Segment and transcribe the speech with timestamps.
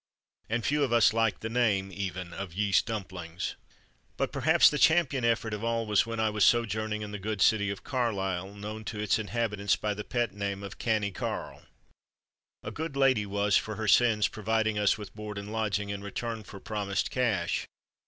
[0.49, 3.53] And few of us liked the name, even, of yeast dumplings.
[4.17, 7.39] But perhaps the champion effort of all was when I was sojourning in the good
[7.39, 11.61] city of Carlisle known to its inhabitants by the pet name of "Cannie Carle."
[12.63, 16.41] A good lady was, for her sins, providing us with board and lodging, in return
[16.43, 17.67] for (promised) cash.